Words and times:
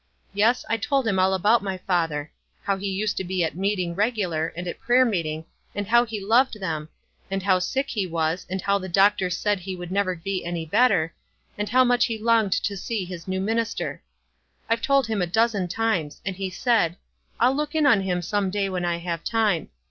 Yes, 0.33 0.65
1 0.67 0.79
told 0.79 1.05
him 1.07 1.19
all 1.19 1.31
about 1.31 1.61
my 1.61 1.77
father— 1.77 2.31
how 2.63 2.75
he 2.75 2.89
used 2.89 3.17
to 3.17 3.23
be 3.23 3.43
at 3.43 3.55
meeting 3.55 3.93
regular, 3.93 4.47
and 4.57 4.67
at 4.67 4.79
prayer 4.79 5.05
^neeti 5.05 5.35
ng, 5.35 5.45
and 5.75 5.85
how 5.89 6.05
he 6.05 6.19
loved 6.19 6.59
them, 6.59 6.89
and 7.29 7.43
how 7.43 7.59
sick 7.59 7.89
be 7.93 8.07
was, 8.07 8.43
and 8.49 8.63
how 8.63 8.79
the 8.79 8.89
doctor 8.89 9.29
said 9.29 9.59
he 9.59 9.75
would 9.75 9.91
never 9.91 10.13
oe 10.27 10.39
any 10.43 10.65
better, 10.65 11.13
and 11.55 11.69
how 11.69 11.83
much 11.83 12.05
he 12.05 12.17
longed 12.17 12.53
to 12.53 12.75
see 12.75 13.05
his 13.05 13.27
new 13.27 13.39
minister. 13.39 14.01
I've 14.67 14.81
told 14.81 15.05
him 15.05 15.21
a 15.21 15.27
dozen 15.27 15.67
times, 15.67 16.19
and 16.25 16.35
he 16.35 16.49
said, 16.49 16.97
'I'll 17.39 17.53
look 17.55 17.75
in 17.75 17.85
on 17.85 18.01
him 18.01 18.23
some 18.23 18.49
day 18.49 18.69
when 18.71 18.83
I 18.83 18.97
have 18.97 19.23
time.' 19.23 19.69